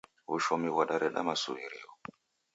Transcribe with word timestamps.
Wushomi 0.29 0.67
ghwadareda 0.73 1.19
masuw'irio 1.27 1.89